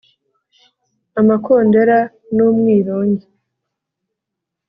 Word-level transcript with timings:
Amakondera 1.19 1.97
n'umwirongi 2.35 3.27